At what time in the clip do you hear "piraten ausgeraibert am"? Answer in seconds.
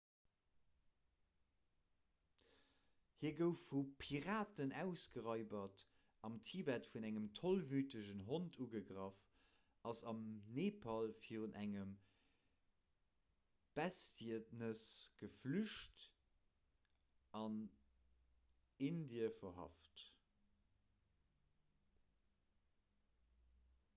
4.03-6.37